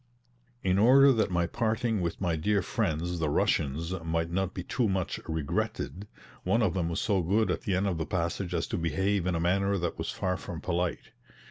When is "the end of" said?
7.61-7.99